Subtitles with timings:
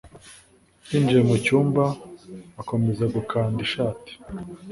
[0.89, 1.83] yinjiye mu cyumba,
[2.61, 4.11] akomeza gukanda ishati.